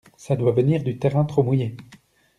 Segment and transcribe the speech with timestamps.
[0.17, 1.75] Ça doit venir du terrain, trop mouillé.